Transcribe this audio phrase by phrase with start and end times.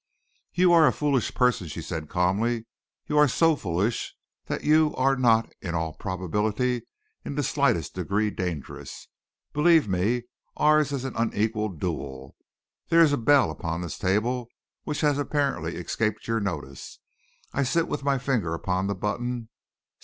[0.51, 2.65] "You are a foolish person," she said calmly.
[3.05, 4.15] "You are so foolish
[4.47, 6.87] that you are not, in all probability,
[7.23, 9.09] in the slightest degree dangerous.
[9.53, 10.23] Believe me,
[10.57, 12.35] ours is an unequal duel.
[12.89, 14.47] There is a bell upon this table
[14.85, 16.97] which has apparently escaped your notice.
[17.53, 19.49] I sit with my finger upon the button so.